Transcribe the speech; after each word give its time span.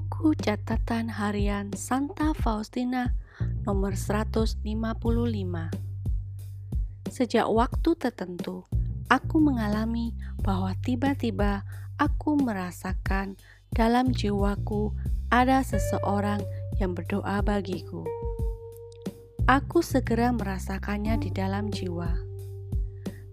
Buku 0.00 0.32
catatan 0.32 1.12
harian 1.12 1.76
Santa 1.76 2.32
Faustina 2.32 3.12
nomor 3.68 4.00
155 4.00 4.64
Sejak 7.12 7.44
waktu 7.44 7.90
tertentu, 8.00 8.64
aku 9.12 9.36
mengalami 9.44 10.16
bahwa 10.40 10.72
tiba-tiba 10.80 11.68
aku 12.00 12.32
merasakan 12.40 13.36
dalam 13.76 14.16
jiwaku 14.16 14.96
ada 15.28 15.60
seseorang 15.60 16.40
yang 16.80 16.96
berdoa 16.96 17.44
bagiku. 17.44 18.00
Aku 19.44 19.84
segera 19.84 20.32
merasakannya 20.32 21.20
di 21.20 21.28
dalam 21.28 21.68
jiwa. 21.68 22.16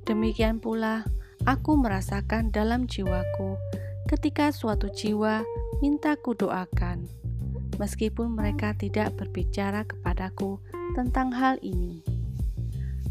Demikian 0.03 0.59
pula, 0.59 1.07
aku 1.47 1.79
merasakan 1.79 2.51
dalam 2.51 2.91
jiwaku 2.91 3.55
ketika 4.07 4.55
suatu 4.55 4.87
jiwa 4.87 5.43
minta 5.83 6.15
kudoakan, 6.15 7.03
meskipun 7.75 8.39
mereka 8.39 8.71
tidak 8.71 9.11
berbicara 9.19 9.83
kepadaku 9.83 10.63
tentang 10.95 11.35
hal 11.35 11.59
ini. 11.59 11.99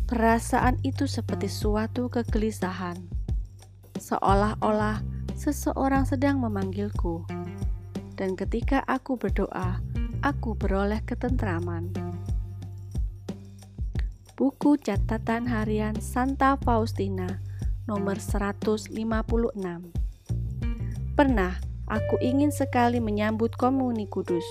Perasaan 0.09 0.81
itu 0.89 1.05
seperti 1.05 1.53
suatu 1.53 2.09
kegelisahan, 2.09 2.97
seolah-olah 4.01 5.05
seseorang 5.37 6.09
sedang 6.09 6.41
memanggilku, 6.41 7.29
dan 8.17 8.33
ketika 8.33 8.81
aku 8.89 9.21
berdoa, 9.21 9.85
aku 10.25 10.57
beroleh 10.57 11.05
ketentraman. 11.05 11.93
Buku 14.33 14.81
catatan 14.81 15.45
harian 15.45 16.01
Santa 16.01 16.57
Faustina 16.57 17.45
nomor 17.85 18.17
156 18.17 18.97
Pernah 21.17 21.67
Aku 21.87 22.19
ingin 22.19 22.51
sekali 22.51 22.99
menyambut 22.99 23.55
komuni 23.55 24.11
kudus, 24.11 24.43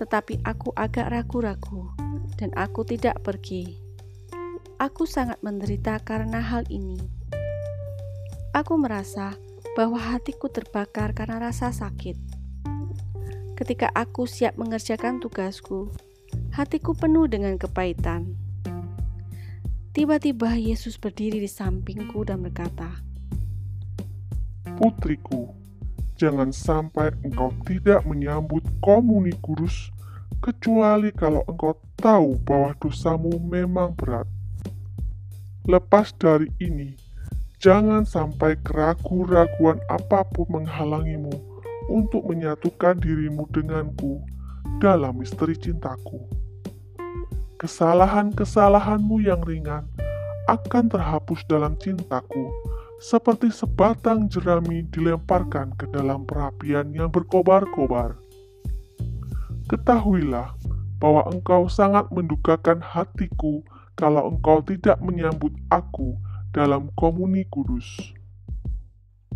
tetapi 0.00 0.40
aku 0.40 0.72
agak 0.72 1.12
ragu-ragu 1.12 1.92
dan 2.40 2.48
aku 2.56 2.80
tidak 2.80 3.20
pergi. 3.20 3.76
Aku 4.80 5.04
sangat 5.04 5.36
menderita 5.44 6.00
karena 6.00 6.40
hal 6.40 6.64
ini. 6.72 6.96
Aku 8.56 8.80
merasa 8.80 9.36
bahwa 9.76 10.00
hatiku 10.00 10.48
terbakar 10.48 11.12
karena 11.12 11.52
rasa 11.52 11.68
sakit. 11.68 12.16
Ketika 13.52 13.92
aku 13.92 14.24
siap 14.24 14.56
mengerjakan 14.56 15.20
tugasku, 15.20 15.92
hatiku 16.56 16.96
penuh 16.96 17.28
dengan 17.28 17.60
kepahitan. 17.60 18.32
Tiba-tiba 19.92 20.56
Yesus 20.56 20.96
berdiri 20.96 21.36
di 21.36 21.48
sampingku 21.52 22.24
dan 22.24 22.40
berkata, 22.40 22.96
"Putriku, 24.80 25.65
jangan 26.16 26.48
sampai 26.48 27.12
engkau 27.20 27.52
tidak 27.68 28.00
menyambut 28.08 28.64
komuni 28.80 29.36
kudus 29.44 29.92
kecuali 30.40 31.12
kalau 31.12 31.44
engkau 31.44 31.76
tahu 32.00 32.40
bahwa 32.44 32.72
dosamu 32.80 33.36
memang 33.40 33.92
berat. 33.96 34.24
Lepas 35.68 36.16
dari 36.16 36.48
ini, 36.62 36.96
jangan 37.60 38.08
sampai 38.08 38.56
keraguan-raguan 38.64 39.76
apa 39.92 40.24
pun 40.32 40.46
menghalangimu 40.48 41.32
untuk 41.92 42.24
menyatukan 42.26 42.96
dirimu 42.98 43.44
denganku 43.52 44.22
dalam 44.80 45.20
misteri 45.20 45.54
cintaku. 45.58 46.22
Kesalahan-kesalahanmu 47.56 49.24
yang 49.24 49.40
ringan 49.42 49.88
akan 50.46 50.86
terhapus 50.86 51.42
dalam 51.48 51.74
cintaku 51.80 52.46
seperti 52.96 53.52
sebatang 53.52 54.28
jerami 54.32 54.88
dilemparkan 54.88 55.76
ke 55.76 55.84
dalam 55.92 56.24
perapian 56.24 56.88
yang 56.96 57.12
berkobar-kobar. 57.12 58.16
Ketahuilah 59.68 60.56
bahwa 60.96 61.28
engkau 61.28 61.68
sangat 61.68 62.08
mendukakan 62.08 62.80
hatiku 62.80 63.60
kalau 63.96 64.32
engkau 64.32 64.64
tidak 64.64 64.96
menyambut 65.04 65.52
aku 65.68 66.16
dalam 66.56 66.88
komuni 66.96 67.44
kudus. 67.52 67.84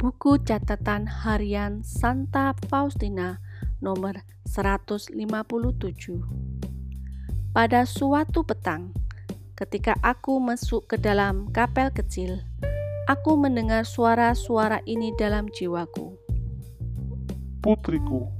Buku 0.00 0.40
catatan 0.40 1.04
harian 1.04 1.84
Santa 1.84 2.56
Faustina 2.72 3.36
nomor 3.84 4.24
157 4.48 5.12
Pada 7.52 7.84
suatu 7.84 8.40
petang, 8.40 8.96
ketika 9.52 9.92
aku 10.00 10.40
masuk 10.40 10.88
ke 10.88 10.96
dalam 10.96 11.52
kapel 11.52 11.92
kecil, 11.92 12.40
aku 13.10 13.34
mendengar 13.34 13.82
suara-suara 13.82 14.86
ini 14.86 15.10
dalam 15.18 15.50
jiwaku. 15.50 16.14
Putriku, 17.58 18.30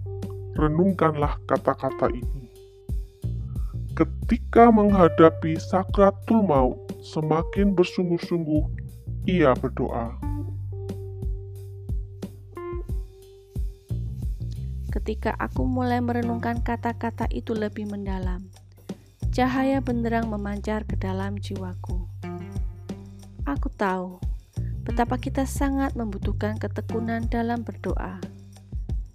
renungkanlah 0.54 1.42
kata-kata 1.50 2.06
ini. 2.14 2.46
Ketika 3.98 4.70
menghadapi 4.70 5.58
sakratul 5.58 6.46
maut, 6.46 6.78
semakin 7.02 7.74
bersungguh-sungguh 7.74 8.62
ia 9.26 9.50
berdoa. 9.58 10.14
Ketika 14.94 15.34
aku 15.34 15.66
mulai 15.66 15.98
merenungkan 15.98 16.62
kata-kata 16.62 17.26
itu 17.34 17.58
lebih 17.58 17.90
mendalam, 17.90 18.46
cahaya 19.34 19.82
benderang 19.82 20.30
memancar 20.30 20.86
ke 20.86 20.94
dalam 20.94 21.42
jiwaku. 21.42 22.06
Aku 23.50 23.66
tahu 23.74 24.29
betapa 24.90 25.22
kita 25.22 25.46
sangat 25.46 25.94
membutuhkan 25.94 26.58
ketekunan 26.58 27.30
dalam 27.30 27.62
berdoa. 27.62 28.18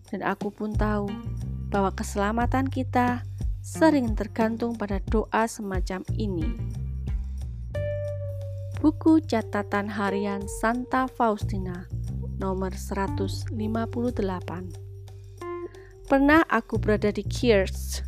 Dan 0.08 0.24
aku 0.24 0.48
pun 0.48 0.72
tahu 0.72 1.12
bahwa 1.68 1.92
keselamatan 1.92 2.72
kita 2.72 3.28
sering 3.60 4.16
tergantung 4.16 4.80
pada 4.80 5.04
doa 5.12 5.44
semacam 5.52 6.00
ini. 6.16 6.48
Buku 8.80 9.20
catatan 9.28 9.92
harian 9.92 10.48
Santa 10.48 11.12
Faustina 11.12 11.92
nomor 12.40 12.72
158 12.72 13.52
Pernah 16.08 16.42
aku 16.48 16.80
berada 16.80 17.12
di 17.12 17.28
Kiers 17.28 18.00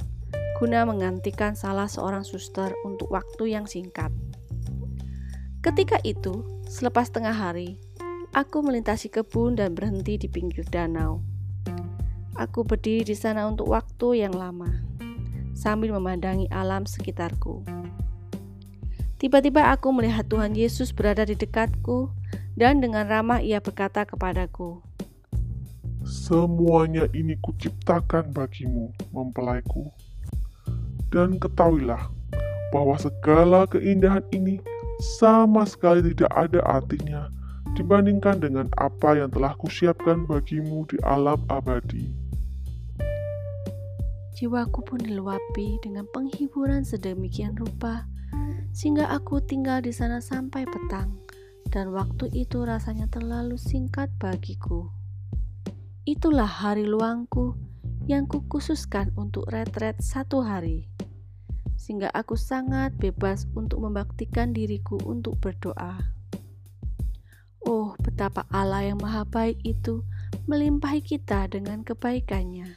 guna 0.56 0.88
menggantikan 0.88 1.52
salah 1.60 1.92
seorang 1.92 2.24
suster 2.24 2.72
untuk 2.88 3.12
waktu 3.12 3.60
yang 3.60 3.68
singkat. 3.68 4.16
Ketika 5.60 6.00
itu, 6.08 6.57
selepas 6.68 7.08
tengah 7.08 7.32
hari, 7.32 7.80
aku 8.36 8.60
melintasi 8.60 9.08
kebun 9.08 9.56
dan 9.56 9.72
berhenti 9.72 10.20
di 10.20 10.28
pinggir 10.28 10.68
danau. 10.68 11.24
Aku 12.38 12.68
berdiri 12.68 13.08
di 13.08 13.16
sana 13.18 13.50
untuk 13.50 13.74
waktu 13.74 14.28
yang 14.28 14.36
lama, 14.36 14.70
sambil 15.58 15.96
memandangi 15.96 16.46
alam 16.54 16.86
sekitarku. 16.86 17.66
Tiba-tiba 19.18 19.74
aku 19.74 19.90
melihat 19.90 20.30
Tuhan 20.30 20.54
Yesus 20.54 20.94
berada 20.94 21.26
di 21.26 21.34
dekatku, 21.34 22.14
dan 22.54 22.78
dengan 22.78 23.10
ramah 23.10 23.42
ia 23.42 23.58
berkata 23.58 24.06
kepadaku, 24.06 24.86
Semuanya 26.06 27.10
ini 27.12 27.36
kuciptakan 27.42 28.32
bagimu, 28.32 28.94
mempelaiku. 29.12 29.92
Dan 31.12 31.36
ketahuilah 31.36 32.08
bahwa 32.72 32.96
segala 32.96 33.68
keindahan 33.68 34.24
ini 34.32 34.62
sama 34.98 35.62
sekali 35.70 36.02
tidak 36.02 36.34
ada 36.34 36.60
artinya 36.66 37.30
dibandingkan 37.78 38.42
dengan 38.42 38.66
apa 38.82 39.14
yang 39.14 39.30
telah 39.30 39.54
kusiapkan 39.62 40.26
bagimu 40.26 40.90
di 40.90 40.98
alam 41.06 41.38
abadi. 41.54 42.10
Jiwaku 44.38 44.82
pun 44.86 45.02
diluapi 45.02 45.82
dengan 45.82 46.06
penghiburan 46.10 46.82
sedemikian 46.82 47.54
rupa, 47.58 48.06
sehingga 48.74 49.10
aku 49.10 49.42
tinggal 49.42 49.82
di 49.82 49.94
sana 49.94 50.22
sampai 50.22 50.66
petang, 50.66 51.18
dan 51.70 51.94
waktu 51.94 52.30
itu 52.34 52.66
rasanya 52.66 53.06
terlalu 53.10 53.58
singkat 53.58 54.10
bagiku. 54.18 54.90
Itulah 56.06 56.50
hari 56.50 56.86
luangku 56.86 57.58
yang 58.10 58.26
kukhususkan 58.26 59.14
untuk 59.18 59.50
retret 59.50 60.02
satu 60.02 60.42
hari 60.42 60.90
sehingga 61.88 62.12
aku 62.12 62.36
sangat 62.36 62.92
bebas 63.00 63.48
untuk 63.56 63.80
membaktikan 63.80 64.52
diriku 64.52 65.00
untuk 65.08 65.40
berdoa. 65.40 66.12
Oh, 67.64 67.96
betapa 68.04 68.44
Allah 68.52 68.92
yang 68.92 69.00
Maha 69.00 69.24
Baik 69.24 69.64
itu 69.64 70.04
melimpahi 70.52 71.00
kita 71.00 71.48
dengan 71.48 71.88
kebaikannya. 71.88 72.76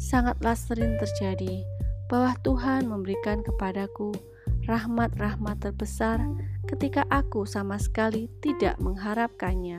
Sangatlah 0.00 0.56
sering 0.56 0.96
terjadi 0.96 1.60
bahwa 2.08 2.32
Tuhan 2.40 2.88
memberikan 2.88 3.44
kepadaku 3.44 4.16
rahmat-rahmat 4.64 5.60
terbesar 5.60 6.24
ketika 6.72 7.04
aku 7.12 7.44
sama 7.44 7.76
sekali 7.76 8.32
tidak 8.40 8.80
mengharapkannya. 8.80 9.76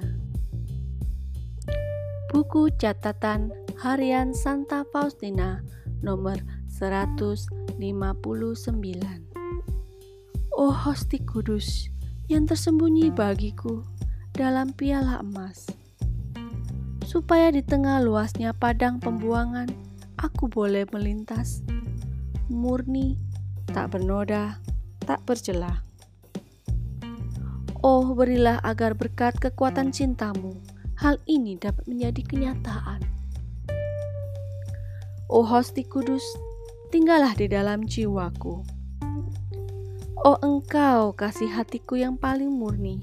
Buku 2.29 2.69
catatan 2.77 3.49
harian 3.81 4.37
Santa 4.37 4.85
Faustina 4.93 5.65
nomor 6.03 6.39
159 6.67 7.79
Oh 10.55 10.73
hosti 10.73 11.23
kudus 11.23 11.87
yang 12.27 12.47
tersembunyi 12.49 13.11
bagiku 13.13 13.83
dalam 14.35 14.71
piala 14.75 15.23
emas 15.23 15.69
supaya 17.03 17.49
di 17.49 17.65
tengah 17.65 18.03
luasnya 18.03 18.53
padang 18.53 19.01
pembuangan 19.01 19.67
aku 20.19 20.51
boleh 20.51 20.85
melintas 20.91 21.63
murni, 22.49 23.15
tak 23.69 23.93
bernoda, 23.93 24.57
tak 25.05 25.21
bercelah. 25.23 25.85
Oh, 27.79 28.11
berilah 28.11 28.59
agar 28.65 28.97
berkat 28.97 29.39
kekuatan 29.39 29.95
cintamu, 29.95 30.57
hal 30.99 31.15
ini 31.29 31.55
dapat 31.55 31.87
menjadi 31.87 32.21
kenyataan. 32.25 32.99
Oh 35.29 35.45
Hosti 35.45 35.85
Kudus, 35.85 36.25
tinggallah 36.89 37.37
di 37.37 37.45
dalam 37.45 37.85
jiwaku. 37.85 38.65
Oh 40.25 40.37
engkau 40.41 41.13
kasih 41.13 41.53
hatiku 41.53 42.01
yang 42.01 42.17
paling 42.17 42.49
murni. 42.49 42.97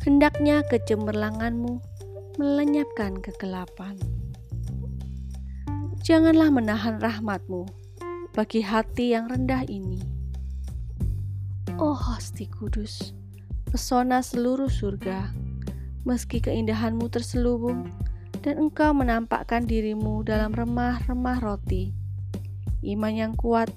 Hendaknya 0.00 0.64
kecemerlanganmu 0.72 1.84
melenyapkan 2.40 3.20
kegelapan. 3.20 4.00
Janganlah 6.00 6.48
menahan 6.48 6.96
rahmatmu 6.96 7.68
bagi 8.32 8.64
hati 8.64 9.12
yang 9.12 9.28
rendah 9.28 9.68
ini. 9.68 10.00
Oh 11.76 11.92
Hosti 11.92 12.48
Kudus, 12.48 13.12
pesona 13.68 14.24
seluruh 14.24 14.72
surga, 14.72 15.28
meski 16.08 16.40
keindahanmu 16.40 17.12
terselubung, 17.12 17.92
dan 18.48 18.64
engkau 18.64 18.96
menampakkan 18.96 19.68
dirimu 19.68 20.24
dalam 20.24 20.56
remah-remah 20.56 21.36
roti. 21.36 21.92
Iman 22.80 23.12
yang 23.12 23.34
kuat 23.36 23.68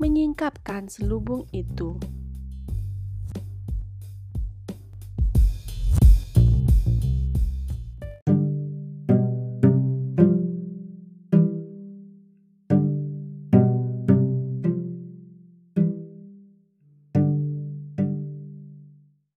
menyingkapkan 0.00 0.88
selubung 0.88 1.44
itu. 1.52 2.00